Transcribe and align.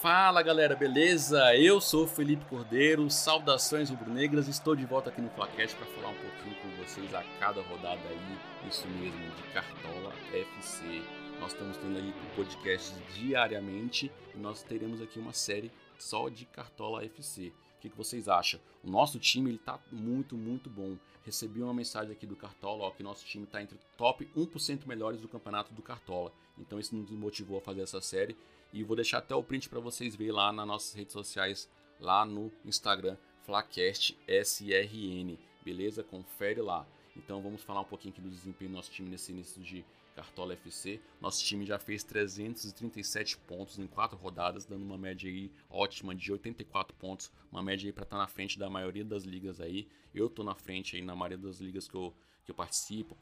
Fala 0.00 0.42
galera, 0.42 0.76
beleza? 0.76 1.56
Eu 1.56 1.80
sou 1.80 2.06
Felipe 2.06 2.44
Cordeiro, 2.44 3.08
saudações 3.10 3.88
rubro-negras, 3.88 4.46
estou 4.46 4.76
de 4.76 4.84
volta 4.84 5.08
aqui 5.08 5.22
no 5.22 5.30
Flacast 5.30 5.74
para 5.74 5.86
falar 5.86 6.08
um 6.10 6.14
pouquinho 6.14 6.54
com 6.56 6.84
vocês 6.84 7.14
a 7.14 7.24
cada 7.40 7.62
rodada 7.62 8.00
aí, 8.08 8.68
isso 8.68 8.86
mesmo, 8.88 9.18
de 9.34 9.42
Cartola 9.54 10.12
FC. 10.32 11.02
Nós 11.40 11.52
estamos 11.52 11.78
tendo 11.78 11.96
aí 11.96 12.14
podcasts 12.36 12.94
diariamente 13.14 14.12
e 14.34 14.38
nós 14.38 14.62
teremos 14.62 15.00
aqui 15.00 15.18
uma 15.18 15.32
série 15.32 15.72
só 15.98 16.28
de 16.28 16.44
Cartola 16.44 17.02
FC. 17.02 17.52
O 17.76 17.80
que, 17.80 17.90
que 17.90 17.96
vocês 17.96 18.28
acham? 18.28 18.60
O 18.82 18.90
nosso 18.90 19.18
time 19.18 19.50
ele 19.50 19.58
tá 19.58 19.78
muito, 19.92 20.36
muito 20.36 20.70
bom. 20.70 20.96
Recebi 21.24 21.60
uma 21.62 21.74
mensagem 21.74 22.12
aqui 22.12 22.26
do 22.26 22.36
Cartola, 22.36 22.84
ó, 22.84 22.90
que 22.90 23.02
nosso 23.02 23.24
time 23.26 23.44
está 23.44 23.62
entre 23.62 23.78
top 23.96 24.28
1% 24.36 24.86
melhores 24.86 25.20
do 25.20 25.28
campeonato 25.28 25.74
do 25.74 25.82
Cartola. 25.82 26.32
Então 26.58 26.78
isso 26.78 26.94
nos 26.94 27.10
motivou 27.10 27.58
a 27.58 27.60
fazer 27.60 27.82
essa 27.82 28.00
série 28.00 28.36
e 28.72 28.82
vou 28.82 28.96
deixar 28.96 29.18
até 29.18 29.34
o 29.34 29.42
print 29.42 29.68
para 29.68 29.80
vocês 29.80 30.14
verem 30.14 30.32
lá 30.32 30.52
nas 30.52 30.66
nossas 30.66 30.94
redes 30.94 31.12
sociais, 31.12 31.68
lá 32.00 32.24
no 32.24 32.52
Instagram, 32.64 33.16
FlaCastSRN, 33.44 35.38
beleza? 35.66 36.04
Confere 36.04 36.60
lá. 36.60 36.86
Então 37.16 37.42
vamos 37.42 37.60
falar 37.64 37.80
um 37.80 37.84
pouquinho 37.84 38.12
aqui 38.12 38.20
do 38.20 38.30
desempenho 38.30 38.70
do 38.70 38.76
nosso 38.76 38.92
time 38.92 39.08
nesse 39.08 39.32
início 39.32 39.60
de 39.60 39.84
Cartola 40.14 40.52
FC. 40.52 41.00
Nosso 41.20 41.44
time 41.44 41.66
já 41.66 41.76
fez 41.76 42.04
337 42.04 43.36
pontos 43.38 43.76
em 43.76 43.86
quatro 43.88 44.16
rodadas, 44.16 44.64
dando 44.64 44.84
uma 44.84 44.96
média 44.96 45.28
aí 45.28 45.50
ótima 45.68 46.14
de 46.14 46.30
84 46.30 46.96
pontos, 46.96 47.32
uma 47.50 47.64
média 47.64 47.88
aí 47.88 47.92
para 47.92 48.04
estar 48.04 48.16
tá 48.16 48.22
na 48.22 48.28
frente 48.28 48.56
da 48.60 48.70
maioria 48.70 49.04
das 49.04 49.24
ligas 49.24 49.60
aí. 49.60 49.88
Eu 50.14 50.30
tô 50.30 50.44
na 50.44 50.54
frente 50.54 50.94
aí 50.94 51.02
na 51.02 51.16
maioria 51.16 51.38
das 51.38 51.58
ligas 51.58 51.88
que 51.88 51.96
eu, 51.96 52.14
que 52.44 52.52
eu 52.52 52.54
participo, 52.54 53.16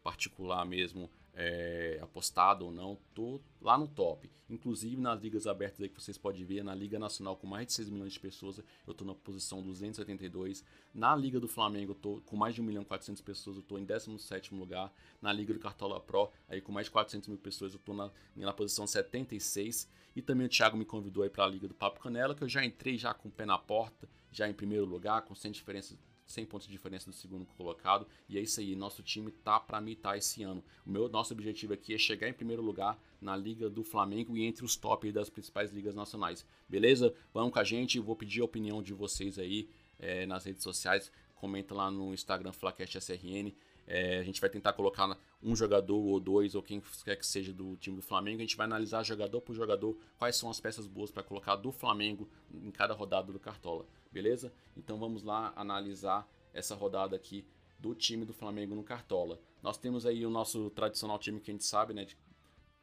particular 0.00 0.64
mesmo, 0.64 1.10
é, 1.42 1.98
apostado 2.02 2.66
ou 2.66 2.70
não, 2.70 2.98
tô 3.14 3.40
lá 3.62 3.78
no 3.78 3.88
top. 3.88 4.30
Inclusive 4.50 5.00
nas 5.00 5.22
ligas 5.22 5.46
abertas 5.46 5.80
aí 5.80 5.88
que 5.88 5.98
vocês 5.98 6.18
podem 6.18 6.44
ver, 6.44 6.62
na 6.62 6.74
Liga 6.74 6.98
Nacional 6.98 7.34
com 7.34 7.46
mais 7.46 7.66
de 7.66 7.72
6 7.72 7.88
milhões 7.88 8.12
de 8.12 8.20
pessoas, 8.20 8.60
eu 8.86 8.92
tô 8.92 9.06
na 9.06 9.14
posição 9.14 9.62
272. 9.62 10.62
Na 10.92 11.16
Liga 11.16 11.40
do 11.40 11.48
Flamengo, 11.48 11.92
eu 11.92 11.94
tô 11.94 12.20
com 12.26 12.36
mais 12.36 12.54
de 12.54 12.60
1 12.60 12.64
milhão 12.64 12.82
e 12.82 12.84
400 12.84 13.22
pessoas, 13.22 13.56
eu 13.56 13.62
tô 13.62 13.78
em 13.78 13.84
17 13.84 14.54
lugar. 14.54 14.92
Na 15.22 15.32
Liga 15.32 15.54
do 15.54 15.60
Cartola 15.60 15.98
Pro, 15.98 16.30
aí 16.46 16.60
com 16.60 16.72
mais 16.72 16.88
de 16.88 16.90
400 16.90 17.28
mil 17.28 17.38
pessoas, 17.38 17.72
eu 17.72 17.78
tô 17.78 17.94
na, 17.94 18.10
na 18.36 18.52
posição 18.52 18.86
76. 18.86 19.88
E 20.14 20.20
também 20.20 20.46
o 20.46 20.50
Thiago 20.50 20.76
me 20.76 20.84
convidou 20.84 21.22
aí 21.22 21.30
para 21.30 21.44
a 21.44 21.48
Liga 21.48 21.66
do 21.66 21.74
Papo 21.74 22.00
Canela, 22.00 22.34
que 22.34 22.44
eu 22.44 22.48
já 22.48 22.62
entrei 22.62 22.98
já 22.98 23.14
com 23.14 23.30
o 23.30 23.32
pé 23.32 23.46
na 23.46 23.56
porta, 23.56 24.06
já 24.30 24.46
em 24.46 24.52
primeiro 24.52 24.84
lugar, 24.84 25.22
com 25.22 25.34
100 25.34 25.52
diferenças 25.52 25.96
100 26.30 26.46
pontos 26.46 26.66
de 26.66 26.72
diferença 26.72 27.10
do 27.10 27.16
segundo 27.16 27.44
colocado. 27.56 28.06
E 28.28 28.38
é 28.38 28.40
isso 28.40 28.60
aí, 28.60 28.74
nosso 28.74 29.02
time 29.02 29.30
tá 29.30 29.58
para 29.58 29.80
mitar 29.80 30.16
esse 30.16 30.42
ano. 30.42 30.62
O 30.86 30.90
meu 30.90 31.08
nosso 31.08 31.32
objetivo 31.32 31.74
aqui 31.74 31.94
é 31.94 31.98
chegar 31.98 32.28
em 32.28 32.32
primeiro 32.32 32.62
lugar 32.62 32.98
na 33.20 33.36
Liga 33.36 33.68
do 33.68 33.82
Flamengo 33.84 34.36
e 34.36 34.44
entre 34.44 34.64
os 34.64 34.76
top 34.76 35.10
das 35.12 35.28
principais 35.28 35.70
ligas 35.70 35.94
nacionais. 35.94 36.46
Beleza? 36.68 37.14
Vamos 37.34 37.52
com 37.52 37.58
a 37.58 37.64
gente, 37.64 37.98
vou 37.98 38.16
pedir 38.16 38.40
a 38.40 38.44
opinião 38.44 38.82
de 38.82 38.94
vocês 38.94 39.38
aí 39.38 39.68
é, 39.98 40.26
nas 40.26 40.44
redes 40.44 40.62
sociais. 40.62 41.12
Comenta 41.34 41.74
lá 41.74 41.90
no 41.90 42.12
Instagram 42.14 42.52
FlaCastSRN. 42.52 43.52
É, 43.86 44.18
a 44.18 44.22
gente 44.22 44.40
vai 44.40 44.48
tentar 44.48 44.72
colocar 44.72 45.18
um 45.42 45.56
jogador 45.56 45.98
ou 45.98 46.20
dois, 46.20 46.54
ou 46.54 46.62
quem 46.62 46.82
quer 47.04 47.16
que 47.16 47.26
seja 47.26 47.52
do 47.52 47.76
time 47.76 47.96
do 47.96 48.02
Flamengo. 48.02 48.38
A 48.38 48.42
gente 48.42 48.56
vai 48.56 48.66
analisar 48.66 49.02
jogador 49.02 49.40
por 49.40 49.54
jogador 49.54 49.96
quais 50.18 50.36
são 50.36 50.50
as 50.50 50.60
peças 50.60 50.86
boas 50.86 51.10
para 51.10 51.22
colocar 51.22 51.56
do 51.56 51.72
Flamengo 51.72 52.28
em 52.52 52.70
cada 52.70 52.94
rodada 52.94 53.32
do 53.32 53.38
Cartola 53.38 53.86
beleza? 54.10 54.52
Então 54.76 54.98
vamos 54.98 55.22
lá 55.22 55.52
analisar 55.56 56.28
essa 56.52 56.74
rodada 56.74 57.14
aqui 57.16 57.46
do 57.78 57.94
time 57.94 58.24
do 58.24 58.32
Flamengo 58.32 58.74
no 58.74 58.82
Cartola. 58.82 59.40
Nós 59.62 59.78
temos 59.78 60.04
aí 60.04 60.26
o 60.26 60.30
nosso 60.30 60.70
tradicional 60.70 61.18
time 61.18 61.40
que 61.40 61.50
a 61.50 61.54
gente 61.54 61.64
sabe, 61.64 61.94
né? 61.94 62.04
De, 62.04 62.16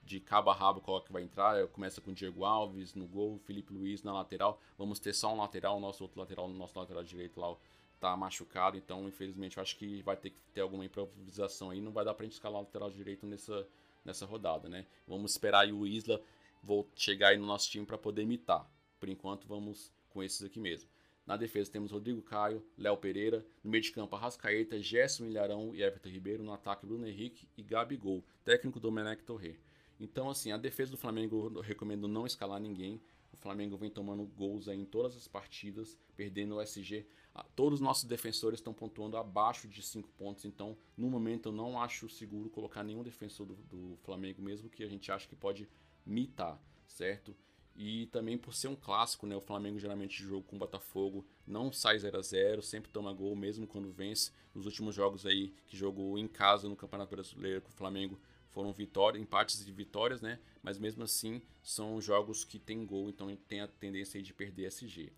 de 0.03 0.19
cabo 0.19 0.49
a 0.49 0.53
rabo 0.53 0.81
qual 0.81 1.01
que 1.01 1.11
vai 1.11 1.23
entrar. 1.23 1.67
Começa 1.67 2.01
com 2.01 2.13
Diego 2.13 2.45
Alves 2.45 2.93
no 2.93 3.05
gol, 3.07 3.39
Felipe 3.39 3.73
Luiz 3.73 4.03
na 4.03 4.13
lateral. 4.13 4.59
Vamos 4.77 4.99
ter 4.99 5.13
só 5.13 5.33
um 5.33 5.37
lateral, 5.37 5.77
o 5.77 5.79
nosso 5.79 6.03
outro 6.03 6.19
lateral, 6.19 6.47
nosso 6.47 6.77
lateral 6.79 7.03
direito 7.03 7.39
lá 7.39 7.55
tá 7.99 8.15
machucado, 8.15 8.77
então 8.77 9.07
infelizmente 9.07 9.57
eu 9.57 9.63
acho 9.63 9.77
que 9.77 10.01
vai 10.01 10.15
ter 10.15 10.31
que 10.31 10.39
ter 10.53 10.61
alguma 10.61 10.85
improvisação 10.85 11.69
aí. 11.69 11.81
Não 11.81 11.91
vai 11.91 12.05
dar 12.05 12.13
pra 12.13 12.25
gente 12.25 12.33
escalar 12.33 12.61
o 12.61 12.63
lateral 12.63 12.89
direito 12.89 13.25
nessa, 13.25 13.67
nessa 14.03 14.25
rodada, 14.25 14.69
né? 14.69 14.85
Vamos 15.07 15.31
esperar 15.31 15.61
aí 15.61 15.73
o 15.73 15.85
Isla 15.85 16.21
vou 16.67 16.89
chegar 16.95 17.29
aí 17.29 17.37
no 17.37 17.45
nosso 17.45 17.69
time 17.69 17.85
para 17.85 17.97
poder 17.97 18.23
imitar. 18.23 18.69
Por 18.99 19.09
enquanto 19.09 19.47
vamos 19.47 19.91
com 20.09 20.21
esses 20.21 20.43
aqui 20.43 20.59
mesmo. 20.59 20.89
Na 21.25 21.35
defesa 21.35 21.71
temos 21.71 21.91
Rodrigo 21.91 22.21
Caio, 22.21 22.63
Léo 22.77 22.97
Pereira. 22.97 23.45
No 23.63 23.71
meio 23.71 23.83
de 23.83 23.91
campo, 23.91 24.15
Arrascaeta, 24.15 24.81
Gerson 24.81 25.25
Ilharão 25.25 25.73
e 25.75 25.81
Everton 25.81 26.09
Ribeiro. 26.09 26.43
No 26.43 26.53
ataque, 26.53 26.85
Bruno 26.85 27.07
Henrique 27.07 27.47
e 27.57 27.63
Gabigol. 27.63 28.23
Técnico 28.43 28.79
Domenech 28.79 29.23
Torre. 29.23 29.59
Então, 29.99 30.29
assim, 30.29 30.51
a 30.51 30.57
defesa 30.57 30.91
do 30.91 30.97
Flamengo 30.97 31.51
eu 31.55 31.61
recomendo 31.61 32.07
não 32.07 32.25
escalar 32.25 32.59
ninguém. 32.59 33.01
O 33.31 33.37
Flamengo 33.37 33.77
vem 33.77 33.89
tomando 33.89 34.25
gols 34.25 34.67
em 34.67 34.85
todas 34.85 35.15
as 35.15 35.27
partidas, 35.27 35.97
perdendo 36.15 36.55
o 36.55 36.61
SG. 36.61 37.05
Ah, 37.33 37.45
todos 37.55 37.79
os 37.79 37.85
nossos 37.85 38.05
defensores 38.05 38.59
estão 38.59 38.73
pontuando 38.73 39.15
abaixo 39.17 39.67
de 39.67 39.81
5 39.81 40.09
pontos, 40.17 40.45
então 40.45 40.77
no 40.95 41.09
momento 41.09 41.49
eu 41.49 41.53
não 41.53 41.79
acho 41.79 42.09
seguro 42.09 42.49
colocar 42.49 42.83
nenhum 42.83 43.03
defensor 43.03 43.45
do, 43.45 43.55
do 43.55 43.97
Flamengo, 43.97 44.41
mesmo 44.41 44.69
que 44.69 44.83
a 44.83 44.89
gente 44.89 45.11
ache 45.11 45.27
que 45.27 45.35
pode 45.35 45.69
mitar, 46.05 46.59
certo? 46.87 47.35
E 47.75 48.07
também 48.07 48.39
por 48.39 48.55
ser 48.55 48.69
um 48.69 48.75
clássico, 48.75 49.27
né? 49.27 49.35
O 49.35 49.41
Flamengo 49.41 49.77
geralmente 49.77 50.23
joga 50.23 50.47
com 50.47 50.55
o 50.55 50.59
Botafogo, 50.59 51.23
não 51.45 51.71
sai 51.71 51.99
0 51.99 52.17
a 52.17 52.21
0 52.23 52.61
sempre 52.63 52.89
toma 52.89 53.13
gol, 53.13 53.35
mesmo 53.35 53.67
quando 53.67 53.91
vence. 53.91 54.31
Nos 54.51 54.65
últimos 54.65 54.95
jogos 54.95 55.27
aí 55.27 55.53
que 55.67 55.77
jogou 55.77 56.17
em 56.17 56.27
casa 56.27 56.67
no 56.67 56.75
Campeonato 56.75 57.11
Brasileiro 57.11 57.61
com 57.61 57.69
o 57.69 57.73
Flamengo 57.73 58.19
foram 58.57 58.73
vitórias, 58.73 59.21
empates 59.21 59.67
e 59.67 59.71
vitórias, 59.71 60.19
né? 60.19 60.39
Mas 60.63 60.79
mesmo 60.79 61.03
assim 61.03 61.43
são 61.61 62.01
jogos 62.01 62.43
que 62.43 62.57
tem 62.57 62.83
gol, 62.87 63.07
então 63.07 63.27
tem 63.47 63.61
a 63.61 63.67
tendência 63.67 64.19
de 64.19 64.33
perder 64.33 64.65
SG. 64.65 65.13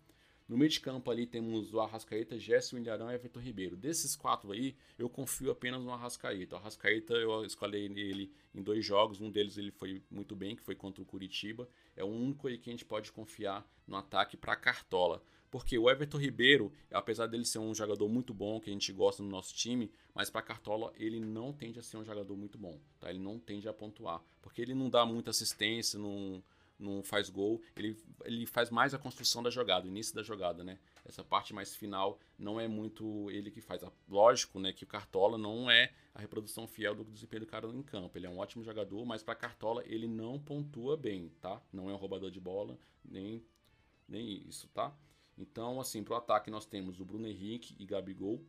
No 0.46 0.58
meio 0.58 0.68
de 0.68 0.78
campo 0.78 1.10
ali 1.10 1.26
temos 1.26 1.72
o 1.72 1.80
Arrascaeta, 1.80 2.38
Gerson 2.38 2.76
Ilharão 2.76 3.10
e 3.10 3.14
Everton 3.14 3.40
Ribeiro. 3.40 3.78
Desses 3.78 4.14
quatro 4.14 4.52
aí, 4.52 4.76
eu 4.98 5.08
confio 5.08 5.50
apenas 5.50 5.82
no 5.82 5.90
Arrascaeta. 5.90 6.54
O 6.54 6.58
Arrascaeta 6.58 7.14
eu 7.14 7.42
escolhi 7.42 7.78
ele 7.78 8.30
em 8.54 8.60
dois 8.60 8.84
jogos, 8.84 9.22
um 9.22 9.30
deles 9.30 9.56
ele 9.56 9.70
foi 9.70 10.02
muito 10.10 10.36
bem, 10.36 10.54
que 10.54 10.62
foi 10.62 10.74
contra 10.74 11.02
o 11.02 11.06
Curitiba. 11.06 11.66
É 11.96 12.04
o 12.04 12.08
único 12.08 12.46
aí 12.46 12.58
que 12.58 12.68
a 12.68 12.74
gente 12.74 12.84
pode 12.84 13.10
confiar 13.10 13.66
no 13.86 13.96
ataque 13.96 14.36
para 14.36 14.54
Cartola. 14.54 15.24
Porque 15.50 15.76
o 15.78 15.90
Everton 15.90 16.18
Ribeiro, 16.18 16.72
apesar 16.92 17.26
dele 17.26 17.44
ser 17.44 17.58
um 17.58 17.74
jogador 17.74 18.08
muito 18.08 18.32
bom, 18.32 18.60
que 18.60 18.70
a 18.70 18.72
gente 18.72 18.92
gosta 18.92 19.22
no 19.22 19.28
nosso 19.28 19.54
time, 19.54 19.90
mas 20.14 20.30
para 20.30 20.42
Cartola 20.42 20.92
ele 20.96 21.18
não 21.18 21.52
tende 21.52 21.78
a 21.78 21.82
ser 21.82 21.96
um 21.96 22.04
jogador 22.04 22.36
muito 22.36 22.56
bom, 22.56 22.78
tá? 23.00 23.10
Ele 23.10 23.18
não 23.18 23.38
tende 23.38 23.68
a 23.68 23.72
pontuar, 23.72 24.22
porque 24.40 24.62
ele 24.62 24.74
não 24.74 24.88
dá 24.88 25.04
muita 25.04 25.30
assistência, 25.30 25.98
não 25.98 26.42
não 26.80 27.02
faz 27.02 27.28
gol, 27.28 27.60
ele, 27.76 27.94
ele 28.24 28.46
faz 28.46 28.70
mais 28.70 28.94
a 28.94 28.98
construção 28.98 29.42
da 29.42 29.50
jogada, 29.50 29.84
o 29.84 29.88
início 29.90 30.14
da 30.14 30.22
jogada, 30.22 30.64
né? 30.64 30.78
Essa 31.04 31.22
parte 31.22 31.52
mais 31.52 31.76
final 31.76 32.18
não 32.38 32.58
é 32.58 32.66
muito 32.66 33.30
ele 33.30 33.50
que 33.50 33.60
faz. 33.60 33.82
Lógico, 34.08 34.58
né, 34.58 34.72
que 34.72 34.84
o 34.84 34.86
Cartola 34.86 35.36
não 35.36 35.70
é 35.70 35.92
a 36.14 36.20
reprodução 36.20 36.66
fiel 36.66 36.94
do 36.94 37.04
desempenho 37.04 37.40
do 37.40 37.46
cara 37.46 37.66
em 37.68 37.82
campo. 37.82 38.16
Ele 38.16 38.26
é 38.26 38.30
um 38.30 38.38
ótimo 38.38 38.64
jogador, 38.64 39.04
mas 39.04 39.22
para 39.22 39.34
Cartola 39.34 39.82
ele 39.86 40.08
não 40.08 40.38
pontua 40.38 40.96
bem, 40.96 41.30
tá? 41.40 41.60
Não 41.70 41.90
é 41.90 41.92
um 41.92 41.96
roubador 41.96 42.30
de 42.30 42.40
bola, 42.40 42.78
nem 43.04 43.44
nem 44.08 44.48
isso, 44.48 44.66
tá? 44.68 44.92
Então, 45.40 45.80
assim, 45.80 46.04
pro 46.04 46.14
ataque 46.14 46.50
nós 46.50 46.66
temos 46.66 47.00
o 47.00 47.04
Bruno 47.04 47.26
Henrique 47.26 47.74
e 47.78 47.86
Gabigol. 47.86 48.44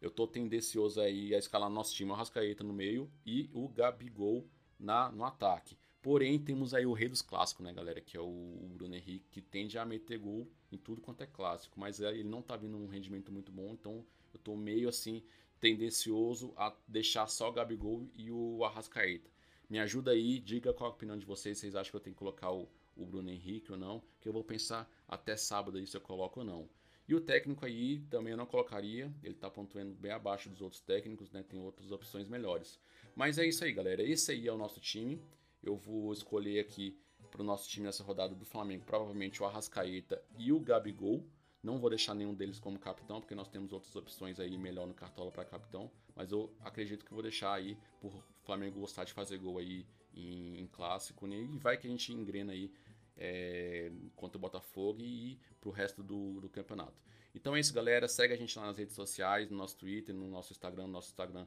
Eu 0.00 0.10
tô 0.10 0.26
tendencioso 0.26 1.00
aí 1.00 1.34
a 1.34 1.38
escalar 1.38 1.68
nosso 1.68 1.94
time, 1.94 2.10
o 2.10 2.14
Rascaeta 2.14 2.64
no 2.64 2.72
meio 2.72 3.10
e 3.24 3.50
o 3.52 3.68
Gabigol 3.68 4.48
na, 4.78 5.10
no 5.12 5.24
ataque. 5.24 5.76
Porém, 6.00 6.38
temos 6.38 6.72
aí 6.72 6.86
o 6.86 6.92
rei 6.92 7.08
dos 7.08 7.20
clássicos, 7.20 7.64
né, 7.64 7.72
galera? 7.72 8.00
Que 8.00 8.16
é 8.16 8.20
o 8.20 8.70
Bruno 8.74 8.94
Henrique, 8.94 9.28
que 9.30 9.42
tende 9.42 9.78
a 9.78 9.84
meter 9.84 10.18
gol 10.18 10.48
em 10.72 10.78
tudo 10.78 11.00
quanto 11.00 11.22
é 11.22 11.26
clássico. 11.26 11.78
Mas 11.78 12.00
é, 12.00 12.10
ele 12.10 12.24
não 12.28 12.40
tá 12.40 12.56
vindo 12.56 12.76
um 12.76 12.86
rendimento 12.86 13.30
muito 13.30 13.52
bom, 13.52 13.72
então 13.72 14.04
eu 14.32 14.38
tô 14.38 14.56
meio 14.56 14.88
assim, 14.88 15.22
tendencioso 15.60 16.54
a 16.56 16.74
deixar 16.86 17.26
só 17.26 17.50
o 17.50 17.52
Gabigol 17.52 18.08
e 18.14 18.30
o 18.30 18.64
Arrascaeta. 18.64 19.30
Me 19.68 19.78
ajuda 19.78 20.12
aí, 20.12 20.38
diga 20.38 20.72
qual 20.72 20.90
a 20.90 20.94
opinião 20.94 21.18
de 21.18 21.26
vocês. 21.26 21.58
Vocês 21.58 21.74
acham 21.74 21.90
que 21.90 21.96
eu 21.96 22.00
tenho 22.00 22.14
que 22.14 22.20
colocar 22.20 22.52
o, 22.52 22.68
o 22.96 23.04
Bruno 23.04 23.30
Henrique 23.30 23.72
ou 23.72 23.78
não? 23.78 24.02
Que 24.20 24.28
eu 24.28 24.32
vou 24.32 24.42
pensar 24.42 24.90
até 25.06 25.36
sábado 25.36 25.78
aí 25.78 25.86
se 25.86 25.96
eu 25.96 26.00
coloco 26.00 26.40
ou 26.40 26.46
não. 26.46 26.68
E 27.08 27.14
o 27.14 27.20
técnico 27.20 27.64
aí 27.64 28.00
também 28.10 28.32
eu 28.32 28.36
não 28.36 28.46
colocaria, 28.46 29.12
ele 29.22 29.34
tá 29.34 29.48
pontuando 29.48 29.94
bem 29.94 30.10
abaixo 30.10 30.48
dos 30.48 30.60
outros 30.60 30.80
técnicos, 30.80 31.30
né? 31.30 31.44
Tem 31.44 31.60
outras 31.60 31.92
opções 31.92 32.28
melhores. 32.28 32.80
Mas 33.14 33.38
é 33.38 33.46
isso 33.46 33.62
aí, 33.62 33.72
galera. 33.72 34.02
Esse 34.02 34.32
aí 34.32 34.48
é 34.48 34.52
o 34.52 34.58
nosso 34.58 34.80
time 34.80 35.22
eu 35.66 35.76
vou 35.76 36.12
escolher 36.12 36.60
aqui 36.60 36.96
para 37.30 37.42
o 37.42 37.44
nosso 37.44 37.68
time 37.68 37.86
nessa 37.86 38.02
rodada 38.02 38.34
do 38.34 38.44
Flamengo, 38.44 38.84
provavelmente 38.84 39.42
o 39.42 39.46
Arrascaeta 39.46 40.22
e 40.38 40.52
o 40.52 40.60
Gabigol. 40.60 41.26
Não 41.62 41.78
vou 41.80 41.90
deixar 41.90 42.14
nenhum 42.14 42.32
deles 42.32 42.60
como 42.60 42.78
capitão, 42.78 43.20
porque 43.20 43.34
nós 43.34 43.48
temos 43.48 43.72
outras 43.72 43.94
opções 43.96 44.38
aí 44.38 44.56
melhor 44.56 44.86
no 44.86 44.94
Cartola 44.94 45.32
para 45.32 45.44
capitão. 45.44 45.90
Mas 46.14 46.30
eu 46.30 46.54
acredito 46.60 47.04
que 47.04 47.12
vou 47.12 47.22
deixar 47.22 47.52
aí 47.52 47.76
por 48.00 48.12
Flamengo 48.44 48.78
gostar 48.78 49.04
de 49.04 49.12
fazer 49.12 49.38
gol 49.38 49.58
aí 49.58 49.84
em, 50.16 50.60
em 50.60 50.66
clássico. 50.66 51.26
Né? 51.26 51.36
E 51.36 51.58
vai 51.58 51.76
que 51.76 51.86
a 51.86 51.90
gente 51.90 52.12
engrena 52.12 52.52
aí 52.52 52.72
é, 53.16 53.90
contra 54.14 54.36
o 54.36 54.40
Botafogo 54.40 55.00
e 55.00 55.38
para 55.60 55.68
o 55.68 55.72
resto 55.72 56.02
do, 56.02 56.40
do 56.40 56.48
campeonato. 56.48 57.00
Então 57.34 57.54
é 57.54 57.60
isso, 57.60 57.74
galera. 57.74 58.08
Segue 58.08 58.34
a 58.34 58.36
gente 58.36 58.58
lá 58.58 58.66
nas 58.66 58.78
redes 58.78 58.94
sociais, 58.94 59.50
no 59.50 59.56
nosso 59.56 59.76
Twitter, 59.76 60.14
no 60.14 60.28
nosso 60.28 60.52
Instagram, 60.52 60.86
no 60.86 60.92
nosso 60.92 61.08
Instagram 61.08 61.46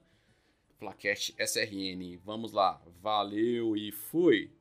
Flacast 0.78 1.36
SRN. 1.38 2.18
Vamos 2.24 2.54
lá, 2.54 2.82
valeu 3.02 3.76
e 3.76 3.92
fui! 3.92 4.52